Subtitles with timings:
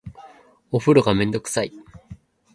[0.71, 1.71] お風呂がめんどくさい